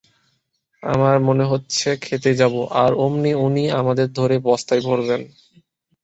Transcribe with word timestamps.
আমার 0.83 1.15
মনে 1.27 1.45
হচ্ছে 1.45 1.87
খেতে 2.01 2.31
যাব, 2.35 2.53
আর 2.81 2.91
ওমনি 2.97 3.31
উনি 3.45 3.63
আমাদের 3.79 4.07
ধরে 4.17 4.35
বস্তায় 4.47 4.81
ভরবেন। 4.87 5.21